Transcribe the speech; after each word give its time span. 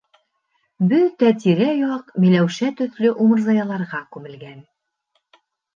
Бөтә 0.93 1.29
тирә-яҡ 1.43 2.09
миләүшә 2.25 2.73
төҫлө 2.81 3.15
умырзаяларға 3.27 4.05
күмелгән. 4.17 4.63